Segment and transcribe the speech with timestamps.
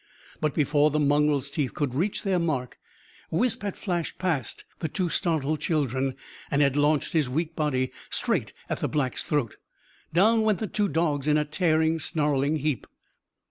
[0.39, 2.79] But, before the mongrel's teeth could reach their mark,
[3.29, 6.15] Wisp had flashed past the two startled children
[6.49, 9.57] and had launched his weak body straight at the Black's throat.
[10.11, 12.87] Down went the two dogs in a tearing, snarling heap.